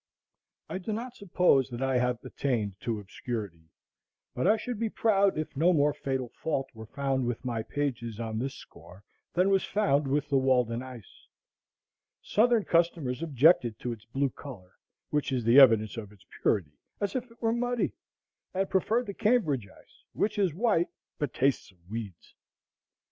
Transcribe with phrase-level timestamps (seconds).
[0.67, 3.69] I do not suppose that I have attained to obscurity,
[4.33, 8.19] but I should be proud if no more fatal fault were found with my pages
[8.19, 9.03] on this score
[9.35, 11.27] than was found with the Walden ice.
[12.19, 14.71] Southern customers objected to its blue color,
[15.11, 17.93] which is the evidence of its purity, as if it were muddy,
[18.55, 20.87] and preferred the Cambridge ice, which is white,
[21.19, 22.33] but tastes of weeds.